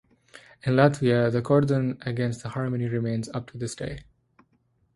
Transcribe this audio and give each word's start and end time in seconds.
In 0.63 0.73
Latvia 0.73 1.31
the 1.31 1.43
"cordon" 1.43 1.99
against 2.01 2.41
the 2.41 2.49
Harmony 2.49 2.87
remains 2.87 3.29
up 3.35 3.45
to 3.51 3.59
this 3.59 3.75
day. 3.75 3.99